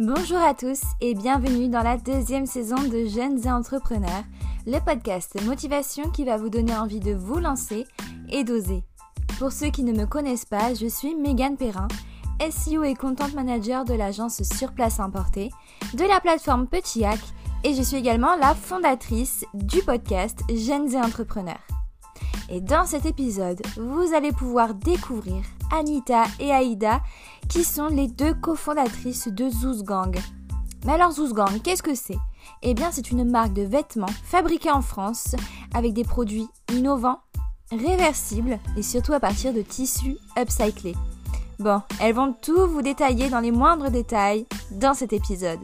[0.00, 4.24] Bonjour à tous et bienvenue dans la deuxième saison de Jeunes et Entrepreneurs,
[4.66, 7.86] le podcast motivation qui va vous donner envie de vous lancer
[8.28, 8.82] et d'oser.
[9.38, 11.86] Pour ceux qui ne me connaissent pas, je suis Megan Perrin,
[12.40, 15.52] SEO et Content Manager de l'agence Sur Place Importée,
[15.94, 17.20] de la plateforme Petit Hack
[17.62, 21.62] et je suis également la fondatrice du podcast Jeunes et Entrepreneurs.
[22.50, 27.00] Et dans cet épisode, vous allez pouvoir découvrir Anita et Aïda,
[27.48, 30.18] qui sont les deux cofondatrices de Zoos Gang.
[30.84, 32.18] Mais alors Zoos Gang, qu'est-ce que c'est?
[32.62, 35.34] Eh bien, c'est une marque de vêtements fabriquée en France
[35.74, 37.20] avec des produits innovants,
[37.70, 40.94] réversibles et surtout à partir de tissus upcyclés.
[41.58, 45.60] Bon, elles vont tout vous détailler dans les moindres détails dans cet épisode.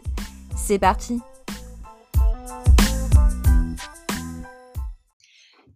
[0.56, 1.20] C'est parti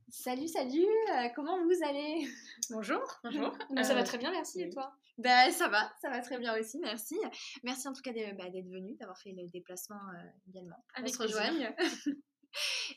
[0.09, 2.27] Salut, salut, euh, comment vous allez?
[2.71, 3.53] Bonjour, bonjour.
[3.77, 4.63] Euh, ça va très bien, merci.
[4.63, 4.91] Et toi?
[5.19, 7.17] Bah, Ça va, ça va très bien aussi, merci.
[7.63, 10.85] Merci en tout cas bah, d'être venu, d'avoir fait le déplacement euh, également.
[10.95, 11.75] Avec On se rejoigne.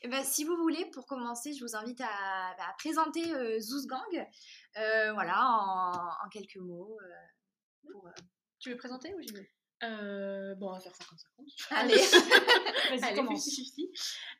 [0.08, 3.22] bah, si vous voulez, pour commencer, je vous invite à, bah, présenter
[3.60, 4.26] Zoos Gang,
[5.14, 5.44] voilà,
[6.24, 6.98] en, quelques mots.
[7.90, 8.10] Pour,
[8.58, 9.48] tu veux présenter ou j'y vais?
[9.84, 11.66] Euh, bon, on va faire 50-50.
[11.70, 11.94] Allez,
[13.00, 13.48] vas-y, commence.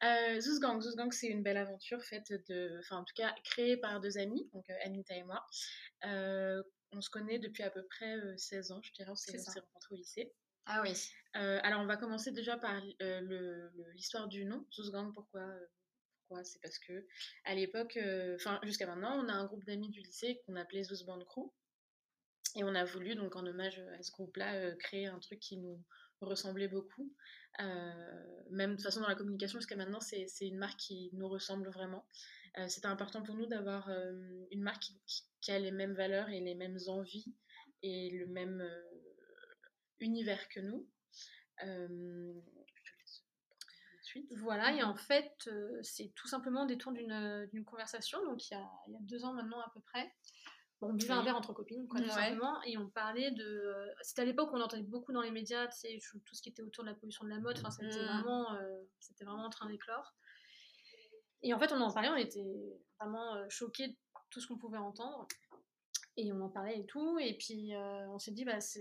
[0.03, 4.01] Euh, Zouzgang, Zouzgang, c'est une belle aventure faite de, enfin, en tout cas, créée par
[4.01, 5.45] deux amis, donc euh, Anita et moi.
[6.07, 9.95] Euh, on se connaît depuis à peu près 16 ans, je dirais, on s'est rencontrés
[9.95, 10.33] au lycée.
[10.67, 10.93] Ah oui.
[11.35, 12.81] alors, on va commencer déjà par
[13.95, 15.47] l'histoire du nom, Zouzgang, pourquoi
[16.29, 16.45] pourquoi?
[16.45, 17.07] C'est parce que
[17.45, 17.99] à l'époque,
[18.35, 21.51] enfin jusqu'à maintenant, on a un groupe d'amis du lycée qu'on appelait Zouzband Crew.
[22.57, 25.59] Et on a voulu, donc en hommage à ce groupe-là, euh, créer un truc qui
[25.59, 25.83] nous
[26.21, 27.15] ressemblait beaucoup.
[27.61, 31.29] Euh, même de toute façon dans la communication jusqu'à maintenant, c'est une marque qui nous
[31.29, 32.07] ressemble vraiment.
[32.57, 33.91] Euh, C'était important pour nous d'avoir
[34.51, 34.87] une marque
[35.41, 37.35] qui, a les mêmes valeurs et les mêmes envies
[37.83, 38.67] et le même
[40.01, 40.89] univers que nous.
[44.37, 45.49] Voilà, et en fait,
[45.83, 49.25] c'est tout simplement des tours d'une conversation, donc il y, a, il y, a, deux
[49.25, 50.13] ans maintenant à peu près,
[50.81, 53.75] on buvait un verre entre copines, quoi, tout simplement, et on parlait de.
[54.03, 56.51] C'était à l'époque où on entendait beaucoup dans les médias, tu sais, tout ce qui
[56.51, 58.07] était autour de la pollution de la mode, enfin, c'était mmh.
[58.07, 60.15] vraiment, euh, c'était vraiment en train d'éclore.
[61.43, 62.45] Et en fait, on en parlait, on était
[62.99, 63.97] vraiment euh, choqués de
[64.31, 65.27] tout ce qu'on pouvait entendre.
[66.17, 67.19] Et on en parlait et tout.
[67.21, 68.81] Et puis, euh, on s'est dit, bah, ce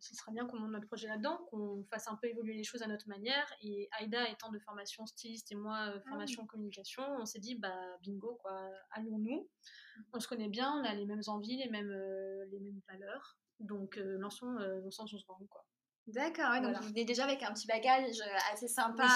[0.00, 2.86] serait bien qu'on monte notre projet là-dedans, qu'on fasse un peu évoluer les choses à
[2.86, 3.52] notre manière.
[3.60, 7.74] Et Aïda étant de formation styliste et moi, ah formation communication, on s'est dit, bah,
[8.04, 8.56] bingo, quoi,
[8.92, 9.48] allons-nous
[10.12, 13.38] on se connaît bien, on a les mêmes envies, les mêmes, euh, les mêmes valeurs.
[13.60, 15.64] Donc, euh, lançons, euh, lançons son sport, quoi.
[16.12, 18.16] D'accord, donc vous venez déjà avec un petit bagage
[18.52, 19.06] assez sympa.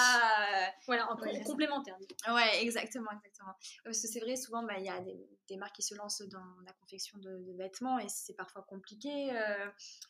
[0.85, 1.97] Voilà, un peu complémentaire.
[2.29, 3.53] Ouais, exactement, exactement.
[3.83, 6.43] Parce que c'est vrai, souvent, bah, il y a des, marques qui se lancent dans
[6.65, 9.27] la confection de, vêtements et c'est parfois compliqué.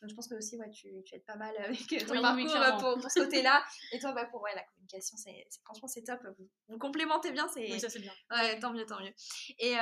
[0.01, 3.12] donc je pense que aussi, ouais, tu, tu aides pas mal avec ton parcours pour,
[3.12, 3.63] ce côté-là.
[3.91, 6.19] et toi, bah, pour ouais, la communication, c'est, franchement, c'est top.
[6.38, 7.47] Vous, vous complémentez bien.
[7.47, 7.72] C'est...
[7.72, 8.13] Oui, ça c'est bien.
[8.31, 9.13] Ouais, tant mieux, tant mieux.
[9.59, 9.75] Et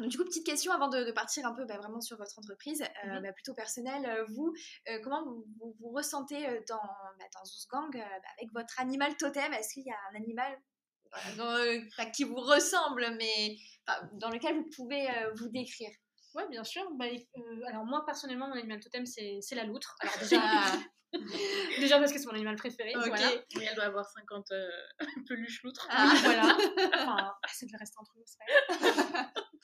[0.00, 3.16] du coup, petite question avant de, partir un peu bah, vraiment sur votre entreprise, euh,
[3.16, 3.22] mhm.
[3.22, 4.04] bah, plutôt personnelle.
[4.06, 4.52] Euh, vous,
[4.88, 6.82] euh, comment vous, vous, ressentez dans,
[7.18, 9.52] bah, dans Zouzgang bah, avec votre animal totem?
[9.52, 10.58] Est-ce qu'il y a un animal
[12.12, 13.56] qui vous ressemble, mais
[14.14, 15.90] dans lequel vous pouvez vous décrire?
[16.34, 16.82] Oui, bien sûr.
[17.68, 19.96] alors moi, personnellement, mon animal totem, c'est la loutre.
[20.00, 20.40] Alors déjà,
[21.80, 22.94] Déjà parce que c'est mon animal préféré.
[22.96, 23.20] Ok.
[23.56, 24.68] Mais elle doit avoir 50 euh,
[25.28, 25.86] peluches loutres.
[25.90, 26.42] Ah, voilà.
[26.94, 28.38] Enfin, ça devait rester entre nous, c'est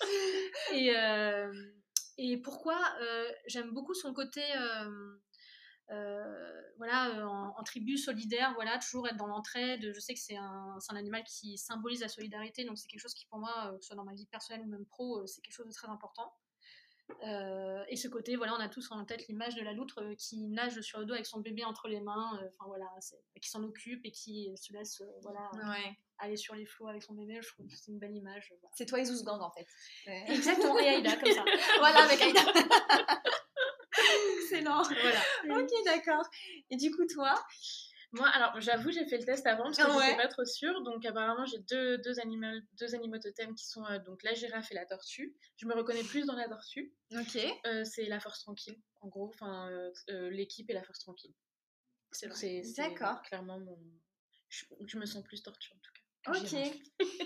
[0.74, 1.52] et, euh,
[2.18, 4.42] et pourquoi euh, j'aime beaucoup son côté.
[6.78, 9.92] voilà, en, tribu solidaire, voilà, toujours être dans l'entraide.
[9.92, 13.14] Je sais que c'est un, un, animal qui symbolise la solidarité, donc c'est quelque chose
[13.14, 15.54] qui pour moi, que ce soit dans ma vie personnelle ou même pro, c'est quelque
[15.54, 16.32] chose de très important.
[17.26, 20.14] Euh, et ce côté, voilà, on a tous en tête l'image de la loutre euh,
[20.14, 22.86] qui nage sur le dos avec son bébé entre les mains, euh, enfin voilà,
[23.40, 25.50] qui s'en occupe et qui se laisse, voilà,
[26.18, 27.40] aller sur les flots avec son bébé.
[27.42, 28.52] Je trouve que c'est une belle image.
[28.74, 29.66] C'est toi et Zouzgang en fait.
[30.28, 31.44] Exactement, et Aïda comme ça.
[31.78, 32.40] voilà, avec Aïda.
[34.42, 34.82] Excellent.
[34.82, 35.62] Voilà.
[35.62, 36.24] Ok, d'accord.
[36.70, 37.34] Et du coup, toi
[38.12, 40.82] moi, alors j'avoue, j'ai fait le test avant parce que je n'étais pas trop sûre.
[40.82, 44.70] Donc apparemment, j'ai deux, deux, animaux, deux animaux totems qui sont euh, donc la girafe
[44.72, 45.36] et la tortue.
[45.56, 46.92] Je me reconnais plus dans la tortue.
[47.12, 47.38] Ok.
[47.66, 49.28] Euh, c'est la force tranquille, en gros.
[49.28, 49.70] Enfin,
[50.08, 51.34] euh, l'équipe et la force tranquille.
[52.10, 53.22] C'est D'accord.
[53.22, 53.78] clairement mon.
[54.48, 56.40] Je, me sens plus tortue en tout cas.
[56.40, 56.52] Ok.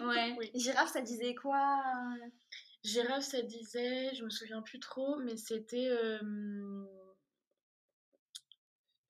[0.07, 0.35] ouais.
[0.39, 0.51] oui.
[0.55, 1.83] Girafe, ça disait quoi
[2.83, 5.89] Girafe, ça disait, je me souviens plus trop, mais c'était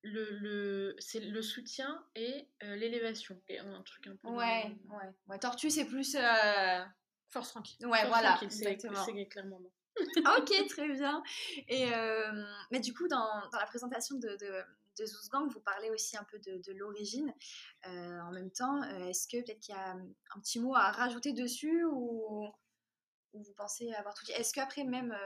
[0.05, 3.41] le, le c'est le soutien et euh, l'élévation.
[3.59, 6.85] Un truc un peu ouais ouais, ouais tortue c'est plus euh,
[7.31, 7.87] force tranquille.
[7.87, 9.05] Ouais voilà exactement.
[9.05, 9.61] c'est clairement
[10.39, 11.23] ok très bien.
[11.69, 14.63] Et euh, mais du coup dans, dans la présentation de, de,
[14.99, 17.33] de vous parlez aussi un peu de, l'origine.
[17.85, 21.85] en même temps, est-ce que peut-être qu'il y a un petit mot à rajouter dessus
[21.85, 22.47] ou,
[23.33, 24.33] vous pensez avoir tout dit?
[24.33, 25.17] Est-ce qu'après même,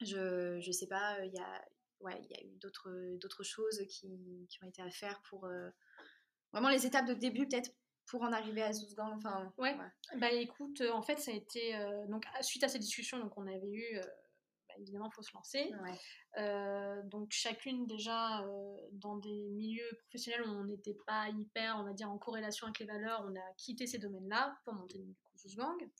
[0.00, 1.64] je ne sais pas, il y a,
[2.00, 5.48] ouais, il y a eu d'autres choses qui, qui, ont été à faire pour
[6.52, 7.70] vraiment les étapes de début peut-être
[8.06, 9.76] pour en arriver à Zouzgang enfin ouais.
[10.16, 11.74] bah écoute en fait ça a été
[12.08, 14.00] donc suite à cette discussion donc on avait eu
[14.80, 15.70] évidemment, il faut se lancer.
[16.36, 21.84] Euh, donc, chacune, déjà, euh, dans des milieux professionnels où on n'était pas hyper, on
[21.84, 25.14] va dire, en corrélation avec les valeurs, on a quitté ces domaines-là pour monter une
[25.56, 25.90] Gang.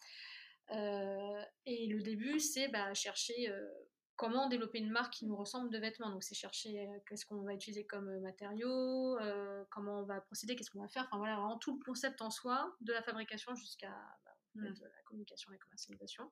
[0.72, 3.50] Euh, et le début, c'est bah, chercher
[4.18, 6.10] comment développer une marque qui nous ressemble de vêtements.
[6.10, 9.16] Donc, c'est chercher qu'est-ce qu'on va utiliser comme matériaux,
[9.70, 11.04] comment on va procéder, qu'est-ce qu'on va faire.
[11.04, 13.94] Enfin, voilà, vraiment tout le concept en soi, de la fabrication jusqu'à
[14.54, 16.30] bah, la communication et la commercialisation.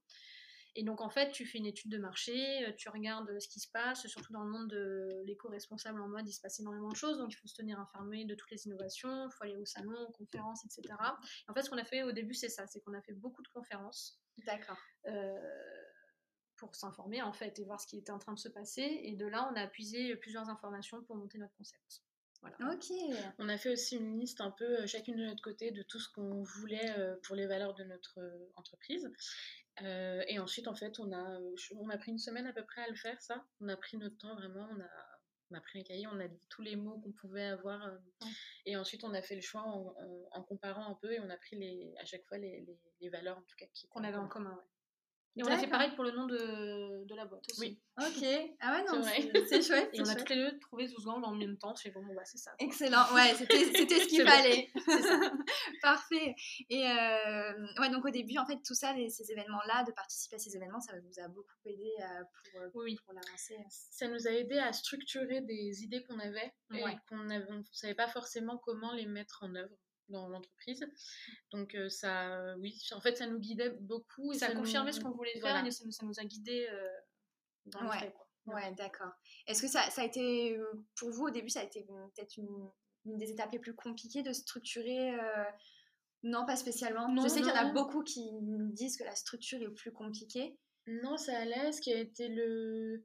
[0.78, 3.48] Et donc, en fait, tu fais une étude de marché, euh, tu regardes euh, ce
[3.48, 6.90] qui se passe, surtout dans le monde de l'éco-responsable en mode, il se passe énormément
[6.90, 9.56] de choses, donc il faut se tenir informé de toutes les innovations, il faut aller
[9.56, 10.94] au salon, aux conférences, etc.
[11.48, 13.42] en fait, ce qu'on a fait au début, c'est ça, c'est qu'on a fait beaucoup
[13.42, 14.20] de conférences.
[14.44, 14.76] D'accord.
[15.06, 15.75] Euh,
[16.56, 19.00] pour s'informer, en fait, et voir ce qui était en train de se passer.
[19.02, 22.02] Et de là, on a puisé plusieurs informations pour monter notre concept.
[22.40, 22.74] Voilà.
[22.74, 22.92] Ok.
[23.38, 26.08] On a fait aussi une liste un peu chacune de notre côté de tout ce
[26.12, 28.20] qu'on voulait pour les valeurs de notre
[28.56, 29.10] entreprise.
[29.82, 32.64] Euh, et ensuite, en fait, on a, euh, on a pris une semaine à peu
[32.64, 33.44] près à le faire, ça.
[33.60, 34.88] On a pris notre temps vraiment, on a,
[35.50, 37.84] on a pris un cahier, on a dit tous les mots qu'on pouvait avoir.
[37.86, 37.98] Euh,
[38.64, 39.94] et ensuite, on a fait le choix en,
[40.32, 43.08] en, comparant un peu et on a pris les, à chaque fois les, les, les
[43.10, 44.54] valeurs, en tout cas, qu'on avait en commun.
[44.54, 44.75] Ouais.
[45.36, 47.60] Et on a fait pareil pour le nom de, de la boîte aussi.
[47.60, 47.80] Oui.
[47.98, 48.24] Ok.
[48.60, 49.02] Ah ouais, non,
[49.48, 49.90] c'est chouette.
[49.94, 51.74] Et on a toutes les deux trouvé Zouzgang en même temps.
[51.76, 52.52] C'est bon, bah, c'est ça.
[52.58, 53.04] Excellent.
[53.14, 54.70] Ouais, c'était ce qu'il fallait.
[54.86, 55.32] Ça.
[55.82, 56.34] Parfait.
[56.70, 60.38] Et euh, ouais, donc au début, en fait, tout ça, ces événements-là, de participer à
[60.38, 62.96] ces événements, ça vous a beaucoup aidé euh, pour, euh, oui.
[63.04, 63.56] pour l'avancer?
[63.68, 68.08] Ça nous a aidé à structurer des idées qu'on avait et qu'on ne savait pas
[68.08, 69.76] forcément comment les mettre en œuvre
[70.08, 70.86] dans l'entreprise.
[71.52, 74.32] Donc euh, ça, oui, en fait, ça nous guidait beaucoup.
[74.32, 76.88] Et ça, confirmait ce qu'on voulait faire et ça, nous a guidé euh,
[77.66, 78.14] dans ouais.
[78.46, 79.10] Ouais, d'accord.
[79.48, 80.56] Est-ce que ça, ça, a été,
[80.96, 82.70] pour vous, au début, ça a été peut-être une,
[83.04, 85.44] une, des étapes les plus compliquées de structurer euh,
[86.22, 87.12] Non, pas spécialement.
[87.20, 88.30] Je sais qu'il y en a beaucoup qui
[88.70, 90.56] disent que la structure est plus compliquée.
[90.86, 91.72] Non, ça allait.
[91.72, 93.02] Ce qui a été le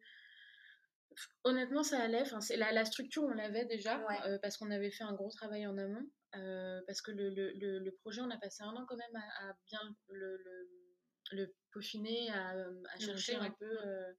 [1.43, 2.21] Honnêtement, ça allait.
[2.21, 3.99] Enfin, la, la structure, on l'avait déjà
[4.43, 6.07] parce qu'on avait fait un gros travail en amont.
[6.35, 9.53] Euh, parce que le, le, le, projet, on a passé un an quand même à,
[9.67, 14.13] bien le, peaufiner, à, à chercher un peu euh,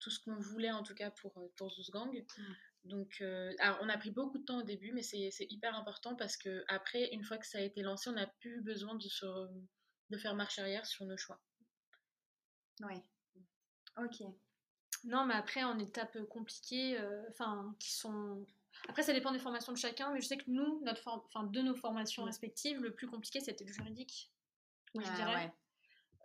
[0.00, 2.12] tout ce qu'on voulait en tout cas pour, euh, pour Zouzgang.
[2.12, 2.42] Mmh.
[2.84, 3.20] Donc,
[3.58, 6.64] alors, on a pris beaucoup de temps au début, mais c'est hyper important parce que
[6.68, 9.26] après, une fois que ça a été lancé, on n'a plus besoin de, se,
[10.10, 11.40] de faire marche arrière sur nos choix.
[12.84, 13.02] Oui.
[13.96, 14.22] Ok.
[15.02, 16.96] Non, mais après, en étapes compliquées,
[17.28, 18.46] enfin, qui sont
[18.88, 21.60] après, ça dépend des formations de chacun, mais je sais que nous, notre enfin, de
[21.60, 22.26] nos formations mm.
[22.26, 24.30] respectives, le plus compliqué, c'était le juridique.
[24.94, 25.52] je dirais.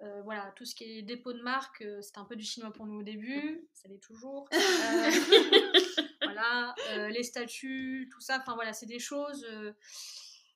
[0.04, 2.72] Euh, voilà, tout ce qui est dépôt de marque, euh, c'était un peu du chinois
[2.72, 4.48] pour nous au début, ça l'est toujours.
[4.94, 5.10] Euh,
[6.34, 6.76] voilà,
[7.10, 9.46] les statuts, tout ça, enfin voilà, c'est des choses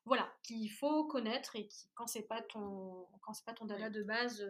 [0.05, 3.89] voilà, qu'il faut connaître et qui, quand c'est pas ton quand c'est pas ton dada
[3.89, 4.45] de base,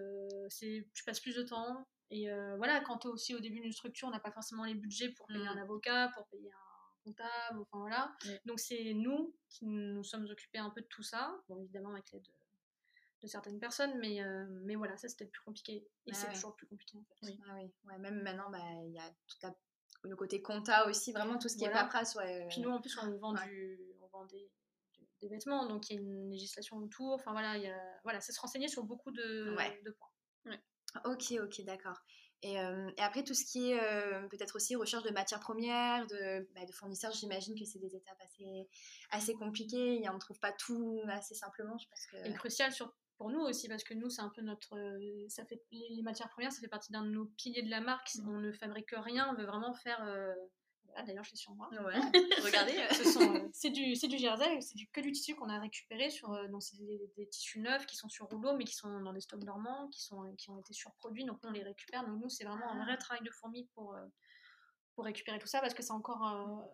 [0.50, 1.88] c'est tu passes plus de temps.
[2.12, 2.28] Et
[2.58, 5.10] voilà, quand tu es aussi au début d'une structure, on n'a pas forcément les budgets
[5.10, 5.60] pour payer un mm.
[5.60, 6.75] avocat, pour payer un
[7.06, 8.12] comptable, enfin voilà.
[8.46, 12.12] Donc c'est nous qui nous sommes occupés un peu de tout ça, bon évidemment avec
[12.12, 12.24] l'aide
[13.22, 15.88] de, certaines personnes, mais, euh, mais voilà, ça c'était plus compliqué.
[16.06, 17.16] Et c'est toujours plus compliqué en fait.
[17.24, 17.40] Oui.
[17.48, 17.72] Ah oui.
[17.86, 19.48] Ouais, même maintenant, bah, il y a tout
[20.04, 22.14] le côté compta aussi, vraiment tout ce qui est paperasse.
[22.16, 24.52] Ouais, Puis nous en plus on vend, du, on vend des,
[25.22, 28.32] des, vêtements, donc il y a une législation autour, enfin voilà, y a, voilà c'est
[28.32, 30.12] se renseigner sur beaucoup de, de points.
[31.04, 32.00] Ok, ok, d'accord.
[32.42, 33.80] Et, et, après, tout ce qui est
[34.30, 38.20] peut-être aussi recherche de matières premières, de, bah, de fournisseurs, j'imagine que c'est des étapes
[38.24, 38.68] assez,
[39.10, 40.04] assez compliquées.
[40.10, 41.78] on ne trouve pas tout assez simplement.
[41.78, 42.30] Je pense que...
[42.30, 44.78] Et crucial sur, pour nous aussi, parce que nous, c'est un peu notre.
[45.30, 48.14] Ça fait, les, matières premières, ça fait partie d'un de nos piliers de la marque.
[48.16, 48.30] Mmh.
[48.30, 50.04] On ne fabrique rien, on veut vraiment faire
[50.98, 51.70] ah, d'ailleurs, je l'ai sur moi.
[51.72, 51.94] Ouais.
[52.44, 52.78] Regardez.
[52.78, 56.32] Euh, c'est du, du jersey, c'est que du tissu qu'on a récupéré sur.
[56.32, 59.20] Euh, donc, c'est des, tissus neufs qui sont sur rouleau, mais qui sont dans des
[59.20, 61.26] stocks dormants, qui, sont, qui ont été surproduits.
[61.26, 62.06] Donc, on les récupère.
[62.06, 62.98] Donc, nous, c'est vraiment un vrai ah.
[62.98, 64.06] travail de fourmi pour, euh,
[64.96, 66.66] pour récupérer tout ça parce que c'est encore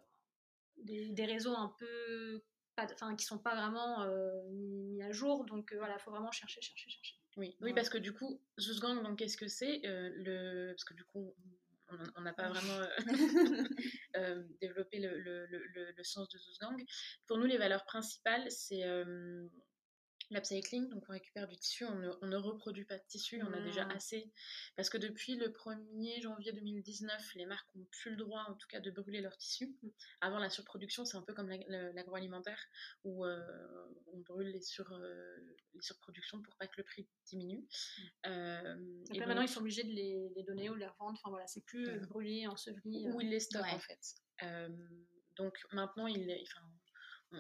[0.77, 2.43] des, des, réseaux un peu.
[2.77, 4.05] Enfin, qui sont pas vraiment
[4.51, 5.45] mis, à jour.
[5.45, 7.15] Donc, voilà, il faut vraiment chercher, chercher, chercher.
[7.37, 10.73] Oui, oui parce que du coup, Zouzgang, donc qu'est-ce que c'est le...
[10.73, 11.33] Parce que du coup,
[12.15, 12.87] on n'a pas vraiment euh,
[14.17, 16.83] euh, développé le, sens de Zouzgang.
[17.27, 19.47] Pour nous, les valeurs principales, c'est euh,
[20.31, 23.85] l'upcycling, donc on récupère du tissu, on ne, reproduit pas de tissu, on a déjà
[23.85, 23.91] mmh.
[23.91, 24.31] assez.
[24.75, 28.67] Parce que depuis le 1er janvier 2019, les marques n'ont plus le droit, en tout
[28.67, 29.75] cas, de brûler leur tissu.
[29.81, 29.89] Mmh.
[30.21, 32.59] Avant, la surproduction, c'est un peu comme l'agroalimentaire,
[33.03, 33.41] où euh,
[34.13, 35.37] on brûle les, sur, euh,
[35.73, 37.59] les surproductions pour pas que le prix diminue.
[37.59, 38.03] Mmh.
[38.27, 41.19] Euh, et maintenant, ils sont obligés de les, donner ou de les revendre.
[41.19, 43.07] Enfin voilà, c'est plus brûlé, enseveli.
[43.09, 44.15] Ou ils les stockent, en fait.
[45.35, 46.61] donc maintenant, il, enfin,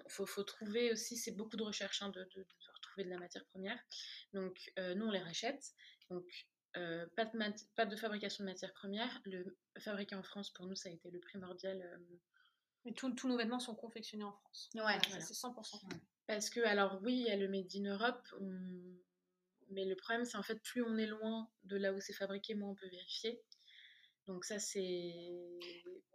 [0.07, 2.45] faut, faut, trouver aussi, c'est beaucoup de recherche hein, de, de,
[2.97, 3.79] de la matière première.
[4.33, 5.63] Donc, euh, nous, on les rachète.
[6.09, 6.25] Donc,
[6.77, 7.37] euh, pas, de
[7.75, 9.21] pas de fabrication de matière première.
[9.25, 11.81] Le fabriquer en France, pour nous, ça a été le primordial.
[11.81, 12.17] Euh.
[12.85, 14.69] Mais tous nos vêtements sont confectionnés en France.
[14.73, 15.79] Ouais, c'est 100%.
[16.27, 18.27] Parce que, alors oui, il y a le Made in Europe,
[19.69, 22.55] mais le problème, c'est en fait, plus on est loin de là où c'est fabriqué,
[22.55, 23.41] moins on peut vérifier.
[24.27, 25.13] Donc ça, c'est...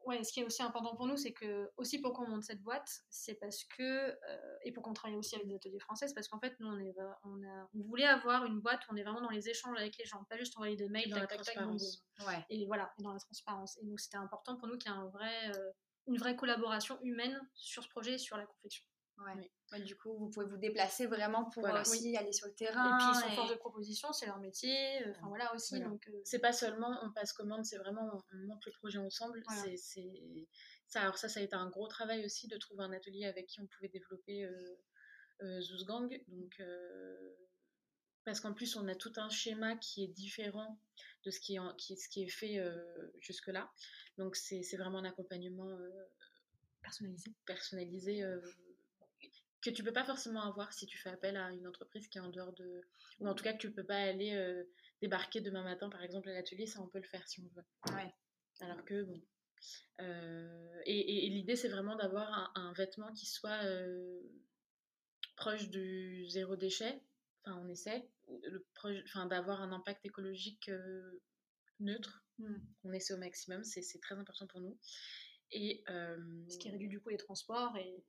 [0.06, 2.62] Ouais, ce qui est aussi important pour nous, c'est que, aussi pourquoi on monte cette
[2.62, 6.14] boîte, c'est parce que, euh, et pourquoi on travaille aussi avec des ateliers français, c'est
[6.14, 6.94] parce qu'en fait, nous, on, est,
[7.25, 9.98] on, a, on voulait avoir une boîte où on est vraiment dans les échanges avec
[9.98, 12.04] les gens, pas juste envoyer des mails, dans la transparence.
[12.25, 12.46] Ouais.
[12.50, 13.78] Et voilà, dans la transparence.
[13.82, 15.72] Et donc, c'était important pour nous qu'il y ait un vrai, euh,
[16.06, 18.84] une vraie collaboration humaine sur ce projet et sur la confection.
[19.18, 19.80] Ouais.
[19.80, 22.85] du coup, vous pouvez vous déplacer vraiment pour aussi aller sur le terrain.
[22.85, 25.02] Et puis, ils sont force de proposition, c'est leur métier.
[25.04, 25.80] Euh, enfin, voilà aussi.
[25.80, 29.42] Donc, euh, C'est pas seulement on passe commande, c'est vraiment on, monte le projet ensemble.
[29.76, 29.76] C'est,
[30.87, 33.46] Ça, alors, ça, ça a été un gros travail aussi de trouver un atelier avec
[33.46, 34.76] qui on pouvait développer euh,
[35.42, 35.61] euh.
[36.28, 36.62] Donc,
[38.25, 40.78] parce qu'en plus, on a tout un schéma qui est différent
[41.25, 42.62] de ce qui est, qui, ce qui est fait
[43.20, 43.70] jusque-là.
[44.18, 45.70] Donc, c'est, vraiment un accompagnement
[46.82, 47.35] personnalisé.
[47.46, 48.23] personnalisé
[49.62, 52.20] que tu peux pas forcément avoir si tu fais appel à une entreprise qui est
[52.20, 52.82] en dehors de
[53.20, 54.64] ou en tout cas que tu peux pas aller euh,
[55.00, 57.94] débarquer demain matin par exemple à l'atelier ça on peut le faire si on veut
[57.94, 58.14] ouais.
[58.60, 59.20] alors que bon
[60.00, 64.20] euh, et, l'idée c'est vraiment d'avoir un, vêtement qui soit euh,
[65.36, 67.02] proche du zéro déchet
[67.44, 68.08] enfin on essaie
[68.44, 68.66] le
[69.06, 70.70] enfin d'avoir un impact écologique
[71.80, 72.54] neutre mmh.
[72.84, 74.78] on essaie au maximum c'est très important pour nous
[75.52, 78.04] et ce qui réduit du coup les transports et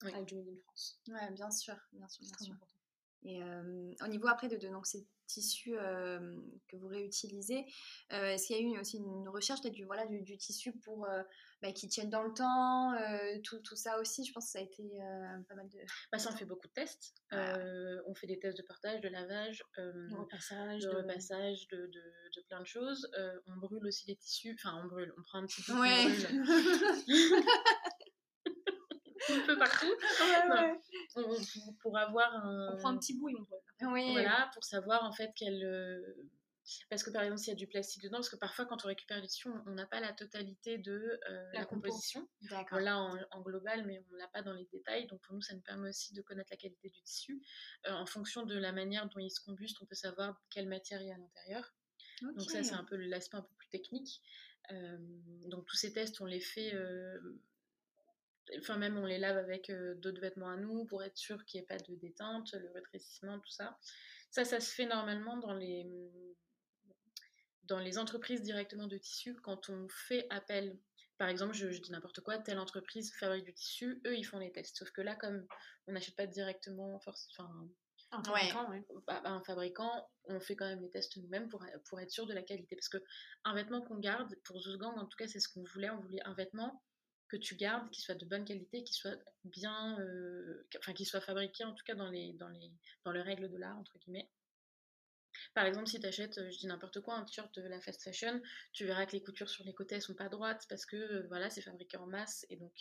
[0.00, 1.00] voilà, avec du Made in France.
[1.08, 2.56] Ouais, bien sûr, bien sûr, bien sûr.
[3.26, 6.36] Et euh, au niveau après de, de donc, ces tissus euh,
[6.68, 7.66] que vous réutilisez,
[8.12, 11.08] euh, est-ce qu'il y a eu aussi une recherche du, voilà, du, du tissu pour,
[11.60, 12.94] bah, qui tienne dans le temps,
[13.42, 14.24] tout, tout, ça aussi?
[14.24, 14.84] Je pense que ça a été
[15.48, 15.78] pas mal de...
[16.12, 17.14] Bah, ça, on fait beaucoup de tests.
[17.32, 22.60] on fait des tests de portage, de lavage, de repassage, de, repassage de, de, plein
[22.60, 23.10] de choses.
[23.46, 24.54] on brûle aussi les tissus.
[24.54, 26.06] Enfin, on brûle, on prend un petit peu, ouais.
[29.36, 29.94] un peu partout.
[31.80, 32.74] pour avoir un...
[32.74, 33.92] On prend un petit bout et on.
[33.92, 34.12] Oui.
[34.12, 35.64] Voilà, pour savoir en fait quelle...
[35.64, 36.30] Euh,
[36.90, 38.88] parce que par exemple, s'il y a du plastique dedans, parce que parfois quand on
[38.88, 42.28] récupère du tissu, on n'a pas la totalité de euh, la, composition.
[42.72, 45.06] On l'a en, global, mais on l'a pas dans les détails.
[45.06, 47.40] Donc pour nous, ça nous permet aussi de connaître la qualité du tissu.
[47.86, 51.00] Euh, en fonction de la manière dont il se combuste, on peut savoir quelle matière
[51.00, 51.72] il y a à l'intérieur.
[52.22, 54.22] Donc ça, c'est un peu l'aspect un peu plus technique.
[55.44, 56.72] donc tous ces tests, on les fait
[58.58, 61.60] Enfin, même on les lave avec euh, d'autres vêtements à nous pour être sûr qu'il
[61.60, 63.78] n'y ait pas de déteinte, le rétrécissement, tout ça.
[64.30, 65.86] Ça, ça se fait normalement dans les,
[67.64, 69.34] dans les entreprises directement de tissu.
[69.42, 70.78] Quand on fait appel,
[71.18, 74.52] par exemple, je, dis n'importe quoi, telle entreprise fabrique du tissu, eux, ils font les
[74.52, 74.76] tests.
[74.76, 75.46] Sauf que là, comme
[75.86, 77.50] on n'achète pas directement, force, enfin,
[78.12, 78.68] un fabricant,
[79.06, 82.26] bah, bah, un fabricant, on fait quand même les tests nous-mêmes pour, pour être sûr
[82.26, 82.76] de la qualité.
[82.76, 82.98] Parce que
[83.44, 85.90] un vêtement qu'on garde, pour Zuzgang, en tout cas, c'est ce qu'on voulait.
[85.90, 86.82] On voulait un vêtement
[87.28, 91.20] que tu gardes, qui soit de bonne qualité, qui soit bien, euh, enfin qui soit
[91.20, 92.70] fabriqué en tout cas dans les, dans les,
[93.04, 94.30] dans les règles de l'art entre guillemets.
[95.54, 98.02] Par exemple, si tu achètes, euh, je dis n'importe quoi, un t-shirt de la fast
[98.02, 98.40] fashion,
[98.72, 101.26] tu verras que les coutures sur les côtés elles sont pas droites parce que euh,
[101.28, 102.72] voilà, c'est fabriqué en masse et donc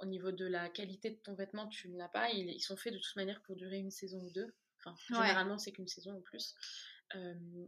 [0.00, 2.30] au niveau de la qualité de ton vêtement, tu ne l'as pas.
[2.30, 4.54] Ils, ils, sont faits de toute manière pour durer une saison ou deux.
[4.78, 6.54] Enfin, généralement, c'est qu'une saison en plus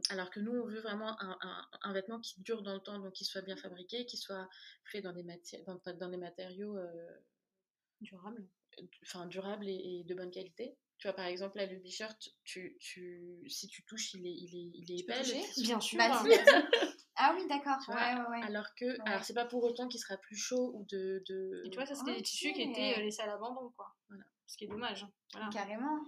[0.09, 3.25] alors que nous, on veut vraiment un, vêtement qui dure dans le temps, donc qui
[3.25, 4.47] soit bien fabriqué, qui soit
[4.85, 5.23] fait dans des,
[5.65, 6.77] dans, des matériaux
[8.01, 8.45] durables,
[9.03, 10.75] enfin durables et, de bonne qualité.
[10.97, 11.79] Tu vois, par exemple, là, le
[12.43, 15.21] tu, tu, si tu touches, il est, il est, il est épais.
[15.61, 15.97] Bien sûr.
[17.15, 17.77] ah oui, d'accord.
[17.87, 21.23] Ouais, ouais, Alors que, alors c'est pas pour autant qu'il sera plus chaud ou de.
[21.29, 21.63] de...
[21.65, 23.95] Et tu vois, ça c'était des tissus qui étaient euh, laissés à l'abandon, quoi.
[24.09, 24.25] Voilà.
[24.45, 25.05] Ce qui est dommage.
[25.35, 25.49] Hein.
[25.53, 26.03] Carrément.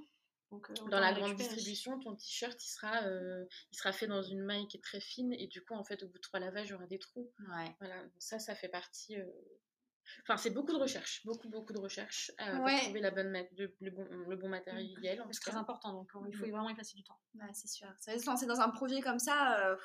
[0.53, 4.41] Euh, dans la grande distribution, ton t-shirt, il sera, euh, il sera fait dans une
[4.43, 6.67] maille qui est très fine et du coup, en fait, au bout de trois lavages,
[6.67, 7.31] il y aura des trous.
[7.55, 7.75] Ouais.
[7.79, 9.15] Voilà, ça, ça fait partie.
[9.17, 9.25] Euh,
[10.23, 14.03] enfin, c'est beaucoup de recherche, beaucoup, beaucoup de recherche pour trouver la bonne le, bon,
[14.27, 15.23] le bon matériel.
[15.31, 16.51] C'est très important, donc il faut mm.
[16.51, 17.19] vraiment y passer du temps.
[17.35, 17.87] Ouais, c'est sûr.
[17.99, 19.77] Ça se lancer dans un projet comme ça,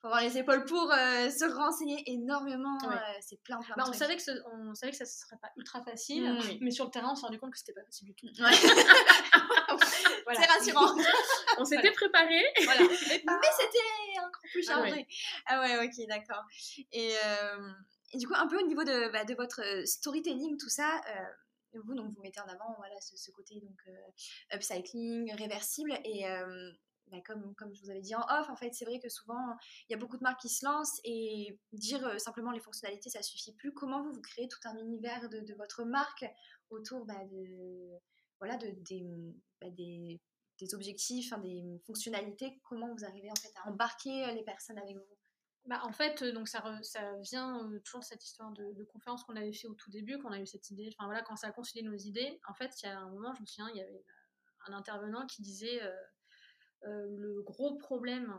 [0.00, 2.78] faut avoir les épaules pour euh, se renseigner énormément.
[2.90, 3.96] euh, c'est plein, plein de Bah, on, trucs.
[3.96, 6.58] savait que ce- on savait que ça ne serait pas ultra facile, Mm.
[6.62, 8.26] mais sur le terrain, on s'est rendu compte que c'était pas facile du tout.
[8.42, 8.50] Ouais.
[10.24, 10.40] Voilà.
[10.40, 10.94] C'est rassurant.
[11.58, 12.42] On s'était préparé.
[12.64, 12.80] Voilà.
[12.88, 14.88] Mais c'était encore plus Ah ouais.
[14.88, 15.06] chargé.
[15.46, 16.44] Ah ouais, ok, d'accord.
[16.92, 17.72] Et, euh,
[18.12, 21.00] et du coup, un peu au niveau de, bah, de votre euh, storytelling, tout ça,
[21.08, 25.92] euh, vous, donc, vous mettez en avant voilà, ce, ce côté donc, euh, upcycling, réversible.
[26.04, 26.24] Et
[27.06, 29.56] bah, comme, comme je vous avais dit en off, en fait, c'est vrai que souvent,
[29.88, 33.22] il y a beaucoup de marques qui se lancent et dire simplement les fonctionnalités, ça
[33.22, 33.72] suffit plus.
[33.72, 36.24] Comment vous, vous créez tout un univers de, de votre marque
[36.70, 37.98] autour bah, de,
[38.40, 39.06] voilà, de, des,
[39.60, 40.20] bah, des,
[40.58, 44.96] des objectifs, hein, des fonctionnalités Comment vous arrivez en fait à embarquer les personnes avec
[44.96, 45.16] vous?
[45.66, 49.52] Bah, en fait, donc ça, ça vient euh, toujours cette histoire de, conférence qu'on avait
[49.52, 51.84] fait au tout début, qu'on a eu cette idée, enfin voilà, quand ça a concilié
[51.84, 52.40] nos idées.
[52.48, 54.04] En fait, il y a un moment, je me souviens, il y avait
[54.66, 55.80] un intervenant qui disait
[56.82, 58.38] le gros problème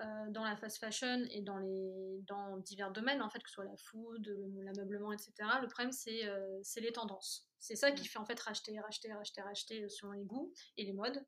[0.00, 3.54] euh, dans la fast fashion et dans, les, dans divers domaines, en fait, que ce
[3.54, 7.48] soit la food, le- l'ameublement, etc., le problème, c'est euh, les tendances.
[7.58, 10.84] C'est ça qui fait en fait racheter, racheter, racheter, racheter euh, selon les goûts et
[10.84, 11.24] les modes.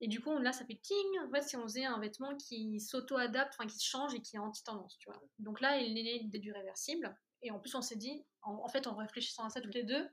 [0.00, 2.80] Et du coup, là, ça fait ting, en fait, si on faisait un vêtement qui
[2.80, 5.20] s'auto-adapte, enfin qui se change et qui est anti-tendance, tu vois.
[5.38, 7.16] Donc là, il est né l'idée du réversible.
[7.42, 9.84] Et en plus, on s'est dit, en, en fait, en réfléchissant à ça toutes les
[9.84, 10.08] deux,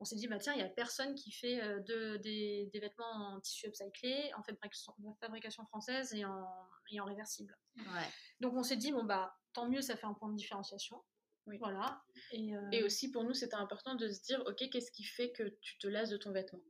[0.00, 2.80] on s'est dit, bah tiens, il y a personne qui fait euh, de, des, des
[2.80, 6.46] vêtements en tissu upcyclé, en fabrication, fabrication française et en,
[6.90, 7.56] et en réversible.
[7.76, 8.08] Ouais.
[8.40, 11.02] Donc on s'est dit, bon, bah tant mieux, ça fait un point de différenciation.
[11.46, 11.58] Oui.
[11.58, 12.02] Voilà.
[12.32, 15.30] Et, euh, Et aussi pour nous, c'était important de se dire, ok, qu'est-ce qui fait
[15.32, 16.62] que tu te lasses de ton vêtement?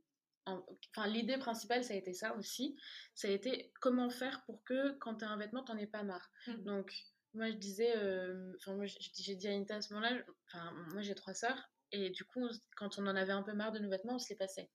[0.45, 0.65] En-
[0.95, 2.77] Enfin, l'idée principale, ça a été ça aussi.
[3.15, 6.03] Ça a été comment faire pour que quand tu as un vêtement, t'en aies pas
[6.03, 6.29] marre?
[6.47, 6.63] Mhm.
[6.65, 6.93] Donc,
[7.33, 10.71] moi, je disais, euh, enfin, moi, j'ai j'ai dit à Anita à ce moment-là, enfin,
[10.93, 13.79] moi, j'ai trois sœurs, et du coup, quand on en avait un peu marre de
[13.79, 14.69] nos vêtements, on se les passait.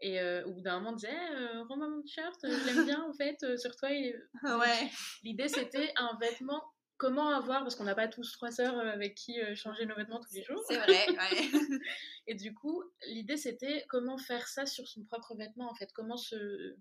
[0.00, 2.84] Et euh, au bout d'un moment, on disait, Eh, euh, rends-moi mon t-shirt, je l'aime
[2.84, 3.90] bien, en fait, euh, sur toi.
[3.90, 4.90] il est- Ouais.
[5.24, 6.62] L'idée, c'était un vêtement,
[6.98, 9.96] comment avoir, parce qu'on n'a pas tous trois sœurs euh, avec qui euh, changer nos
[9.96, 10.62] vêtements tous les jours.
[10.68, 11.78] C'est vrai, ouais.
[12.28, 15.90] Et du coup, l'idée, c'était comment faire ça sur son propre vêtement, en fait.
[15.92, 16.76] Comment se...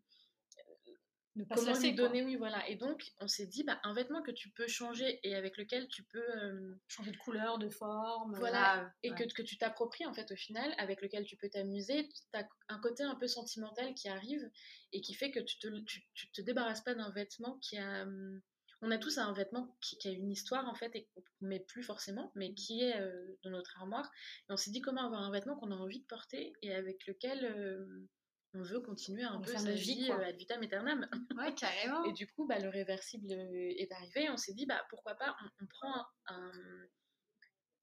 [1.37, 2.07] ne pas se Comment lasser, lui quoi.
[2.07, 2.67] donner, oui, voilà.
[2.69, 5.87] Et donc, on s'est dit, bah, un vêtement que tu peux changer et avec lequel
[5.87, 6.19] tu peux...
[6.43, 8.35] euh, Changer de couleur, de forme.
[8.37, 8.59] Voilà.
[8.77, 9.17] Grave, et ouais.
[9.27, 12.09] que, que tu t'appropries, en fait, au final, avec lequel tu peux t'amuser.
[12.09, 14.49] Tu as un côté un peu sentimental qui arrive
[14.91, 18.03] et qui fait que tu te, tu, tu te débarrasses pas d'un vêtement qui a...
[18.03, 18.41] hum,
[18.81, 21.59] On a tous un vêtement qui, qui a une histoire, en fait, et qu'on met
[21.61, 24.09] plus forcément, mais qui est euh, dans notre armoire.
[24.49, 27.07] Et on s'est dit comment avoir un vêtement qu'on a envie de porter et avec
[27.07, 28.07] lequel euh,
[28.53, 31.07] on veut continuer un On peu sa vie, euh, ad vitam aeternam.
[31.37, 32.03] Ouais, carrément.
[32.05, 34.29] Et du coup, bah, le réversible euh, est arrivé.
[34.29, 36.87] On s'est dit, bah, pourquoi pas, on, on prend un- un-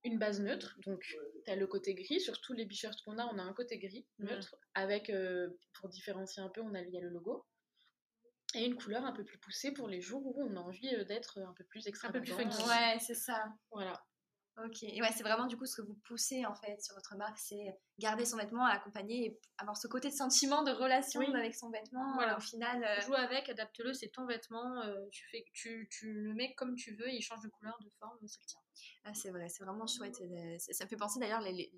[0.05, 0.77] une base neutre.
[0.85, 1.01] Donc,
[1.45, 2.21] tu as le côté gris.
[2.21, 4.29] Sur tous les t-shirts qu'on a, on a un côté gris Mhm.
[4.29, 4.57] neutre.
[4.75, 7.47] Avec, euh, pour différencier un peu, on a, il y a le logo.
[8.57, 11.39] Et une couleur un peu plus poussée pour les jours où on a envie d'être
[11.41, 12.23] un peu plus extravagant.
[12.23, 12.63] plus funky.
[12.63, 13.47] euh, Ouais, c'est ça.
[13.71, 14.05] Voilà.
[14.63, 14.85] Ok.
[14.85, 17.39] Et ouais, c'est vraiment du coup ce que vous poussez en fait sur votre marque,
[17.39, 21.35] c'est garder son vêtement, accompagner et avoir ce côté de sentiment, de relation Oui.
[21.35, 22.15] avec son vêtement.
[22.15, 22.37] Voilà.
[22.37, 26.35] Au final, euh, Joue avec, adapte-le, c'est ton vêtement, euh, tu, fais, tu, tu le
[26.35, 28.61] mets comme tu veux, il change de couleur, de forme, c'est le tien.
[29.05, 30.21] ah, c'est vrai, c'est vraiment chouette.
[30.21, 31.71] euh, Ça me fait penser d'ailleurs, des,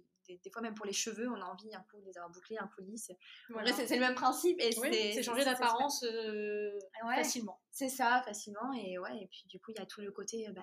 [0.53, 2.69] fois même pour les cheveux, on a envie un coup de les avoir bouclés, un
[2.77, 3.11] peu lisses.
[3.49, 3.73] Voilà.
[3.73, 4.61] c'est le même principe.
[4.61, 7.59] Et Oui, c'est changer d'apparence euh, ouais, facilement.
[7.71, 8.73] C'est ça, facilement.
[8.75, 10.63] Et ouais, et puis du coup, il y a tout le côté bah,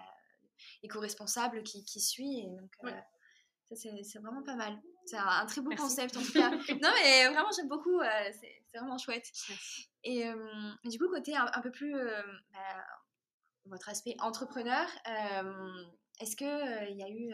[0.83, 2.39] éco-responsable qui, qui suit.
[2.39, 2.91] Et donc, euh,
[3.69, 4.79] ça, c'est vraiment pas mal.
[5.05, 5.83] C'est un, un très beau Merci.
[5.83, 6.49] concept en tout cas.
[6.81, 7.99] non, mais vraiment, j'aime beaucoup.
[7.99, 9.29] euh, c'est vraiment chouette.
[9.49, 9.89] Merci.
[10.03, 11.95] Et euh, du coup, côté un, un peu plus.
[11.95, 12.21] euh,
[12.51, 12.85] bah,
[13.65, 14.85] votre aspect entrepreneur,
[16.19, 17.33] est-ce qu'il y a eu.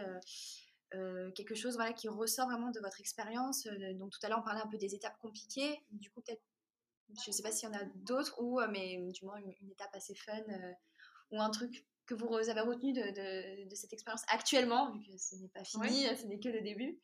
[0.95, 3.65] euh, quelque chose voilà, qui ressort vraiment de votre expérience.
[3.67, 5.79] Euh, donc tout à l'heure, on parlait un peu des étapes compliquées.
[5.91, 6.41] Du coup, peut-être,
[7.23, 9.71] je ne sais pas s'il y en a d'autres, ou mais du moins une, une
[9.71, 10.71] étape assez fun, euh,
[11.31, 15.17] ou un truc que vous avez retenu de, de- de cette expérience actuellement, vu que
[15.17, 16.99] ce n'est pas fini, ce n'est que le début?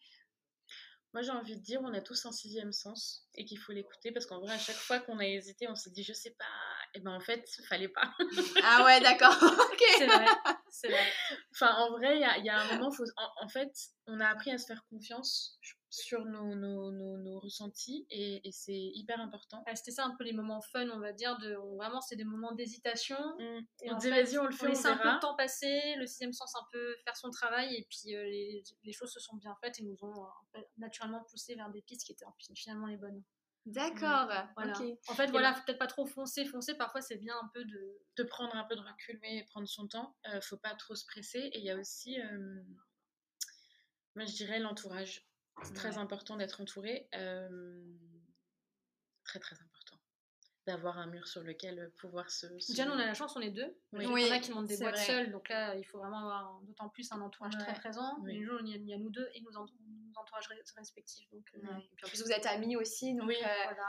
[1.14, 4.12] Moi, j'ai envie de dire, on a tous un sixième sens et qu'il faut l'écouter
[4.12, 6.46] parce qu'en vrai, à chaque fois qu'on a hésité, on s'est dit, je sais pas.
[6.94, 8.14] Et ben en fait, fallait pas.
[8.64, 9.34] ah ouais, d'accord.
[9.72, 9.84] ok.
[9.98, 10.26] C'est vrai,
[10.70, 11.08] c'est vrai.
[11.54, 13.72] Enfin, en vrai, il y y a un moment, faut, en, en fait,
[14.08, 15.58] on a appris à se faire confiance
[15.96, 19.64] sur nos, nos, nos, nos ressentis et, et c'est hyper important.
[19.66, 21.38] Ah, C'était ça un peu les moments fun, on va dire.
[21.40, 23.18] De, on- vraiment, c'était des moments d'hésitation.
[23.82, 26.06] Et on disait, vas-y, on le fait, on, laissait un peu de temps passer, le
[26.06, 29.36] sixième sens un peu faire son travail, et puis euh, les, les choses se sont
[29.38, 32.88] bien faites et nous ont euh, naturellement poussé vers des pistes qui étaient en- finalement
[32.88, 33.24] les bonnes.
[33.66, 34.28] D'accord.
[34.56, 34.74] Voilà.
[34.80, 34.98] Ok.
[35.08, 36.76] En fait, Et voilà, faut peut-être pas trop foncer, foncer.
[36.76, 37.98] Parfois, c'est bien un peu de.
[38.18, 40.16] de prendre un peu de recul, mais prendre son temps.
[40.28, 41.40] Euh, faut pas trop se presser.
[41.52, 42.62] Et il y a aussi, euh,
[44.16, 45.26] moi je dirais l'entourage.
[45.64, 47.08] C'est très important d'être entouré.
[47.16, 47.84] euh,
[49.24, 49.98] très très important.
[50.68, 52.48] d'avoir un mur sur lequel pouvoir se.
[52.70, 53.78] Déjà, nous, on a la chance, on est deux.
[53.94, 54.06] Oui.
[54.10, 56.60] Il y en a qui montent des boîtes seules, donc là, il faut vraiment avoir
[56.64, 58.18] d'autant plus un entourage très présent.
[58.22, 58.34] Oui.
[58.40, 60.48] Mais nous, il y, a, il y a nous deux et nos, ent- nos entourages
[60.76, 61.30] respectifs.
[61.32, 61.84] Donc, euh, Ouais.
[61.92, 63.88] Et puis en plus, vous êtes amis aussi, donc Oui, euh, voilà.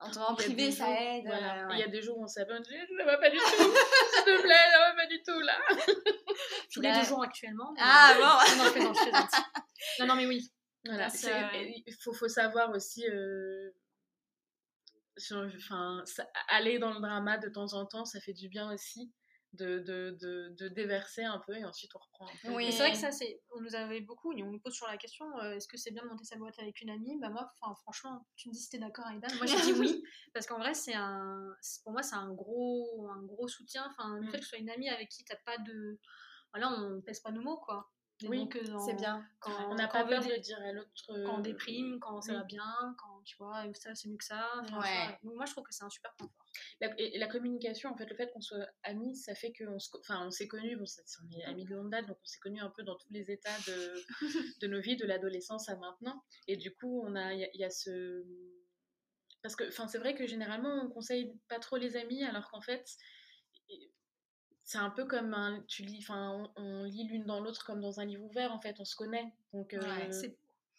[0.00, 1.24] en temps privé, ça jours- aide.
[1.26, 1.66] Voilà.
[1.68, 3.44] euh, Il y a des jours où on s'abonne, je ça va pas du tout,
[3.46, 5.58] s'il te plaît, ça va pas du tout là.
[6.72, 7.72] Tous les Là- deux jours actuellement.
[7.78, 10.00] Ah bon je je.
[10.00, 10.50] Non, non, mais oui.
[10.84, 13.04] Voilà, il faut, faut savoir aussi,
[15.18, 16.02] sur- enfin,
[16.48, 19.12] aller dans le drama de temps en temps, ça fait du bien aussi
[19.54, 22.54] de, de, de, de déverser un peu et ensuite on reprend un peu.
[22.54, 22.70] Oui.
[22.70, 25.26] C'est vrai que ça, c'est, on nous avait beaucoup, on nous pose toujours la question
[25.40, 27.18] euh, est-ce que c'est bien de monter sa boîte avec une amie?
[27.18, 27.48] Bah, moi,
[27.82, 29.34] franchement, tu me dis si t'es d'accord Dan.
[29.36, 30.02] Moi, j'ai dit oui,
[30.34, 33.86] parce qu'en vrai, c'est un, pour moi, c'est un gros, un gros soutien.
[33.90, 34.30] Enfin, le Mm.
[34.30, 35.98] fait que ce soit une amie avec qui t'as pas de.
[36.52, 37.90] Voilà, on pèse pas nos mots, quoi.
[38.24, 39.24] Oui, donc, euh, C'est bien.
[39.38, 40.90] Quand, On n'a pas peur de dire à l'autre.
[41.06, 44.24] quand on euh, déprime, quand ça va bien, quand tu vois, ça c'est mieux que
[44.24, 44.50] ça.
[44.60, 45.18] enfin, Ouais.
[45.22, 46.46] Donc, moi, je trouve que c'est un super confort.
[46.80, 49.90] La, et la communication, en fait, le fait qu'on soit amis, ça fait qu'on se,
[50.00, 52.60] enfin, on s'est connus, bon, on est amis de longue date, donc on s'est connus
[52.60, 53.94] un peu dans tous les états de,
[54.60, 56.24] de nos vies, de l'adolescence à maintenant.
[56.48, 58.24] Et du coup, on a, il y, y a ce.
[59.42, 62.60] Parce que, enfin, c'est vrai que généralement, on conseille pas trop les amis, alors qu'en
[62.60, 62.96] fait,
[64.70, 65.62] c'est un peu comme un.
[65.66, 68.60] Tu lis, enfin, on, on lit l'une dans l'autre comme dans un livre ouvert, en
[68.60, 69.32] fait, on se connaît.
[69.54, 70.36] Donc, euh, Ouais, C'est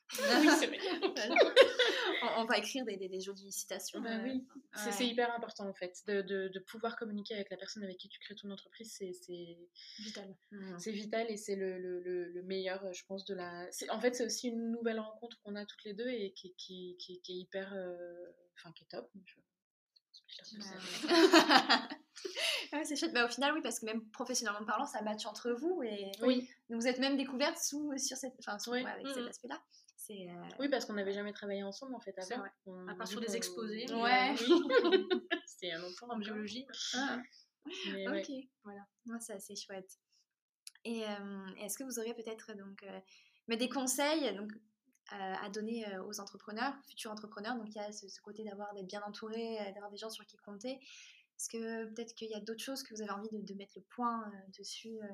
[0.12, 0.70] oui, c'est
[2.24, 4.00] on, on va écrire des, des, des jolies citations.
[4.02, 4.92] Bah euh, oui, c'est ouais.
[4.92, 8.10] c'est hyper important en fait, de, de, de pouvoir communiquer avec la personne avec qui
[8.10, 9.58] tu crées ton entreprise, c'est- c'est
[10.00, 10.36] vital.
[10.52, 10.78] Mhm.
[10.80, 13.70] c'est vital et c'est le, le, le, le meilleur, je pense, de la...
[13.90, 16.96] En fait, c'est aussi une nouvelle rencontre qu'on a toutes les deux et qui, qui,
[17.00, 17.74] qui, qui est hyper...
[17.74, 19.10] euh, Enfin, qui est top.
[19.26, 19.42] Je- je veux
[19.94, 20.19] dire que c'est-
[22.74, 23.14] Ouais, c'est chouette.
[23.14, 26.48] Bah, au final, oui, parce que même professionnellement parlant, ça match entre vous et Oui,
[26.70, 28.84] vous êtes même découvertes sous, sur cette, enfin, sous- Oui.
[28.84, 29.14] ouais, avec Mhm.
[29.14, 29.60] cet aspect-là.
[29.96, 32.44] C'est euh, oui, parce qu'on n'avait jamais travaillé ensemble en fait avant.
[32.66, 33.86] On- À part sur des exposés.
[33.94, 34.36] Ouais.
[34.42, 35.08] Oui.
[35.48, 36.20] C'était longtemps En encore.
[36.20, 36.66] biologie.
[36.96, 37.20] ah,
[37.94, 38.22] Mais ouais.
[38.22, 38.32] ok,
[38.64, 38.82] Voilà.
[39.08, 39.90] Ouais, c'est assez chouette.
[40.86, 43.00] Et euh, est-ce que vous auriez peut-être donc euh,
[43.48, 44.52] mais des conseils donc
[45.12, 48.74] à donner euh, aux entrepreneurs, futurs entrepreneurs Donc il y a ce, ce côté d'avoir
[48.74, 50.74] d'être bien entouré, euh, d'avoir des gens sur qui compter.
[50.74, 53.74] Est-ce que peut-être qu'il y a d'autres choses que vous avez envie de, de mettre
[53.76, 55.08] le point euh, dessus euh,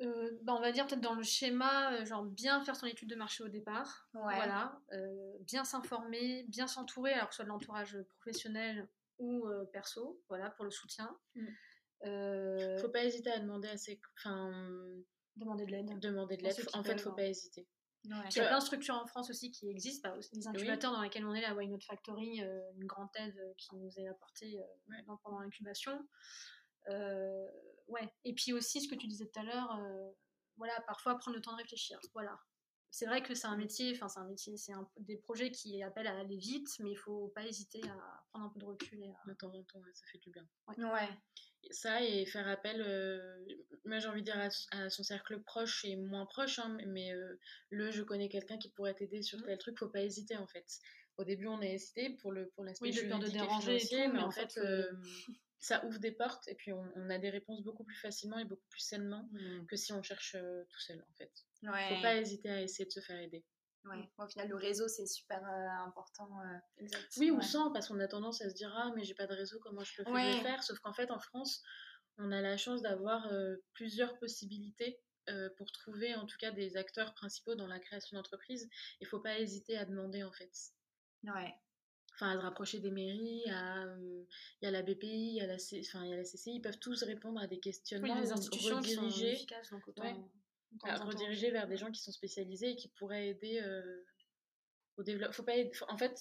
[0.00, 3.08] Euh, bah, on va dire peut-être dans le schéma, euh, genre bien faire son étude
[3.10, 4.08] de marché au départ.
[4.14, 4.36] Ouais.
[4.36, 4.80] Voilà.
[4.92, 10.22] euh, bien s'informer, bien s'entourer, alors que ce soit de l'entourage professionnel ou euh, perso,
[10.28, 11.18] voilà, pour le soutien.
[11.34, 11.46] Mm.
[12.04, 14.00] Euh, Faut pas hésiter à demander à ses...
[14.18, 14.52] Enfin,
[15.34, 15.98] demander de l'aide.
[15.98, 16.54] demander de l'aide.
[16.54, 17.14] qui En fait, faut hein.
[17.16, 17.66] pas hésiter.
[18.04, 21.02] Il y a plein de structures en France aussi qui existent, bah, les incubateurs dans
[21.02, 24.06] lesquels on est, la Why Not Factory, euh, une grande aide euh, qui nous est
[24.08, 25.04] apportée euh, Ouais.
[25.22, 26.08] pendant l'incubation.
[26.88, 27.46] Euh,
[27.88, 28.08] ouais.
[28.24, 30.10] Et puis aussi, ce que tu disais tout à l'heure, euh,
[30.56, 31.98] voilà, parfois prendre le temps de réfléchir.
[32.14, 32.38] Voilà.
[32.90, 35.82] C'est vrai que c'est un métier, enfin c'est un métier, c'est un- des projets qui
[35.82, 39.02] appellent à aller vite, mais il faut pas hésiter à prendre un peu de recul
[39.02, 39.16] et à...
[39.26, 40.48] De temps en temps, ça fait du bien.
[40.78, 41.08] Ouais.
[41.70, 43.44] Ça et faire appel, euh,
[43.84, 44.48] moi j'ai envie de dire à,
[44.84, 47.38] à son cercle proche et moins proche, hein, mais euh,
[47.70, 49.44] le je connais quelqu'un qui pourrait t'aider sur Mhm.
[49.44, 50.66] tel truc, faut pas hésiter en fait.
[51.16, 53.88] Au début on a hésité pour le pour l'aspect Oui, de et déranger et financier,
[53.88, 54.92] tout, mais mais en fait fait, euh,
[55.60, 58.44] ça ouvre des portes et puis on, on a des réponses beaucoup plus facilement et
[58.44, 59.28] beaucoup plus sainement
[59.68, 61.32] que si on cherche euh, tout seul en fait.
[61.62, 61.70] Ouais.
[61.88, 63.44] Faut pas hésiter à essayer de se faire aider.
[63.84, 64.10] Ouais.
[64.18, 66.28] Au final, le réseau, c'est super euh, important.
[66.42, 66.84] euh.
[67.16, 67.42] Oui, ou Ouais.
[67.42, 69.82] sans, parce qu'on a tendance à se dire Ah, mais j'ai pas de réseau, comment
[69.82, 70.42] je peux faire, Ouais.
[70.42, 71.62] faire Sauf qu'en fait, en France,
[72.18, 76.76] on a la chance d'avoir euh, plusieurs possibilités euh, pour trouver en tout cas des
[76.76, 78.68] acteurs principaux dans la création d'entreprise.
[79.00, 80.50] Il faut pas hésiter à demander en fait.
[81.22, 81.54] Ouais.
[82.14, 84.24] Enfin, à se rapprocher des mairies, à, euh,
[84.60, 86.24] il y a la BPI, il y a la, C- enfin, il y a la
[86.24, 88.82] CCI, ils peuvent tous répondre à des Oui, questionnements, il y a des ou institutions
[88.82, 90.10] qui sont efficaces, donc autant, Ouais.
[90.12, 90.30] autant
[90.84, 94.04] à rediriger vers des gens qui sont spécialisés et qui pourraient aider euh,
[94.96, 95.32] au développement.
[95.32, 96.18] Faut pas aider- faut- En fait,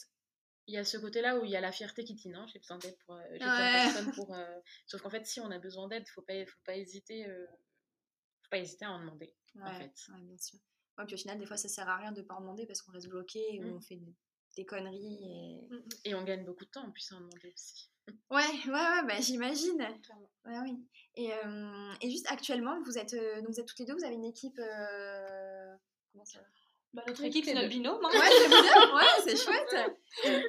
[0.68, 2.60] il y a ce côté-là où il y a la fierté qui dit non, j'ai
[2.60, 4.34] besoin d'aide pour, euh, j'ai besoin de pour.
[4.36, 8.50] euh, Sauf qu'en fait, si on a besoin d'aide, faut pas, faut pas hésiter, faut
[8.52, 9.34] pas hésiter à en demander.
[9.56, 9.94] Ouais, en fait.
[10.14, 10.60] ouais, bien sûr.
[10.98, 12.82] Ouais, puis au final, des fois, ça sert à rien de pas en demander parce
[12.82, 13.76] qu'on reste bloqué ou Mm.
[13.78, 14.00] on fait
[14.58, 15.17] des, conneries.
[15.24, 15.62] Et...
[15.70, 17.89] Mm, mm, Et on gagne beaucoup de temps en plus à en demander aussi.
[18.32, 19.82] Ouais, ouais, ouais, bah, j'imagine.
[20.46, 20.78] Ouais, oui.
[21.15, 24.04] Et, euh, et juste actuellement, vous êtes, euh, donc vous êtes toutes les deux, vous
[24.06, 24.58] avez une équipe.
[24.60, 25.76] euh,
[26.13, 26.39] Comment ça
[26.93, 28.00] Bah, notre équipe, c'est les notre binôme.
[28.06, 28.10] hein.
[28.13, 29.91] Ouais, c'est bien, ouais, c'est chouette.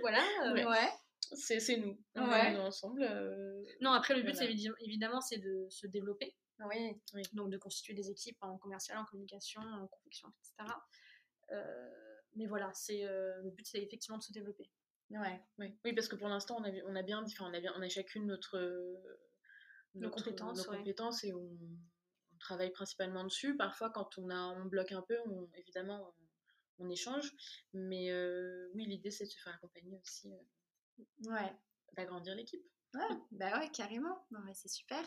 [0.02, 0.22] voilà.
[0.46, 0.88] euh, Ouais.
[1.32, 2.00] C'est c'est nous.
[2.14, 2.52] On Ouais.
[2.54, 3.02] est ensemble.
[3.02, 4.46] euh, Non, après, le but, Voilà.
[4.46, 6.36] c'est évi- évidemment, c'est de se développer.
[6.64, 7.00] Oui.
[7.34, 10.72] donc de constituer des équipes en commercial, en communication, en confection, etc.
[11.52, 14.70] Euh, mais voilà, c'est euh, le but, c'est effectivement de se développer.
[15.10, 15.40] Ouais.
[15.58, 17.82] Oui, oui, parce que pour l'instant, on a, on a bien on a bien, on
[17.82, 18.96] a chacune notre, euh,
[19.94, 20.78] Nos compétences, nos ouais.
[20.78, 21.38] compétences et on,
[22.32, 23.56] on travaille principalement dessus.
[23.56, 26.14] Parfois, quand on a, on bloque un peu, on, évidemment,
[26.78, 27.32] on, on échange.
[27.72, 30.30] Mais euh, oui, l'idée, c'est de se faire accompagner aussi.
[30.32, 31.30] euh.
[31.30, 31.56] Ouais.
[31.96, 32.62] d'agrandir l'équipe.
[32.94, 34.26] Ouais, bah ouais, carrément.
[34.54, 35.02] C'est super.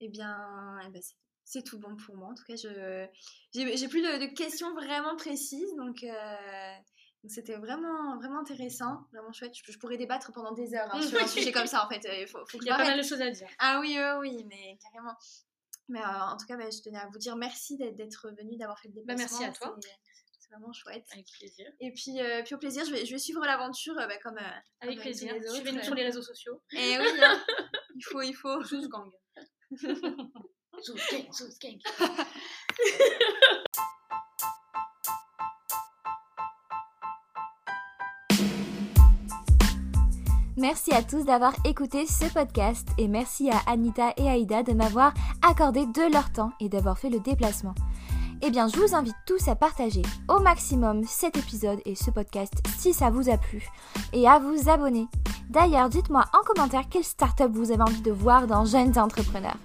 [0.00, 2.28] Eh bien, eh ben, c'est- c'est tout bon pour moi.
[2.28, 3.06] En tout cas, je
[3.54, 6.74] j'ai plus de, de questions vraiment précises, donc euh,
[7.28, 9.52] c'était vraiment vraiment intéressant, vraiment chouette.
[9.54, 11.86] Je, je pourrais débattre pendant des heures hein, sur un sujet comme ça.
[11.86, 13.48] En fait, il faut, faut que je y a pas mal de choses à dire.
[13.58, 15.14] Ah oui, oui, oui, mais carrément.
[15.88, 18.78] Mais euh, en tout cas, bah, je tenais à vous dire merci d'être- venu, d'avoir
[18.80, 19.38] fait le Bah, déplacement.
[19.38, 19.76] merci à toi.
[19.80, 21.04] C'est- vraiment chouette.
[21.12, 21.66] Avec plaisir.
[21.80, 24.38] Et puis, euh, puis au plaisir, je vais, je vais suivre l'aventure euh, bah, comme,
[24.38, 25.34] euh, Avec plaisir.
[25.52, 26.62] Suivez-nous sur les réseaux sociaux.
[26.72, 27.44] Et oui, hein,
[27.96, 28.62] il faut, il faut.
[28.62, 29.10] Tous gang.
[40.56, 45.12] Merci à tous d'avoir écouté ce podcast et merci à Anita et Aïda de m'avoir
[45.42, 47.74] accordé de leur temps et d'avoir fait le déplacement.
[48.42, 52.54] Eh bien, je vous invite tous à partager au maximum cet épisode et ce podcast
[52.78, 53.68] si ça vous a plu
[54.12, 55.08] et à vous abonner.
[55.50, 59.56] D'ailleurs, dites-moi en commentaire quelle startup vous avez envie de voir dans Jeunes Entrepreneurs.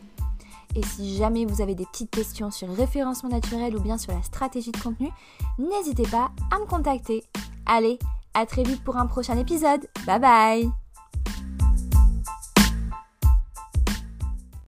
[0.75, 4.13] Et si jamais vous avez des petites questions sur le référencement naturel ou bien sur
[4.13, 5.09] la stratégie de contenu,
[5.59, 7.23] n'hésitez pas à me contacter.
[7.65, 7.99] Allez,
[8.33, 9.87] à très vite pour un prochain épisode.
[10.05, 10.80] Bye bye